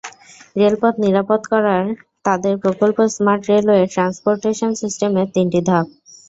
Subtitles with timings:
[0.55, 1.83] রেলপথ নিরাপদ করার
[2.25, 5.85] তাদের প্রকল্প স্মার্ট রেলওয়ে ট্রান্সপোর্টেশন সিস্টেমের তিনটি ধাপ।